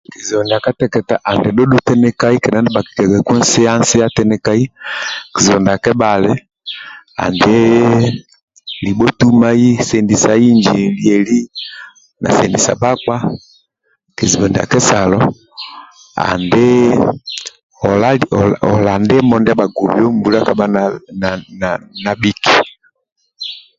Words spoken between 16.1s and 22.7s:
andi ola ndimo mbula kabha nabhiki